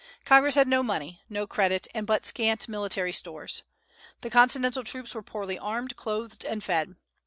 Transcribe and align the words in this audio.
Congress 0.25 0.55
had 0.55 0.67
no 0.67 0.81
money, 0.81 1.21
no 1.29 1.45
credit, 1.45 1.87
and 1.93 2.07
but 2.07 2.25
scanty 2.25 2.71
military 2.71 3.13
stores. 3.13 3.61
The 4.21 4.31
Continental 4.31 4.83
troops 4.83 5.13
were 5.13 5.21
poorly 5.21 5.59
armed, 5.59 5.95
clothed, 5.95 6.43
and 6.43 6.63
fed. 6.63 6.95